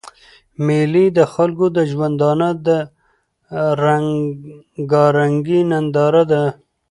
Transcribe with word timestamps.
مېلې 0.65 1.05
د 1.17 1.19
خلکو 1.33 1.65
د 1.77 1.79
ژوندانه 1.91 2.49
د 2.67 2.67
رنګارنګۍ 3.83 5.61
ننداره 5.71 6.23
ده. 6.31 6.43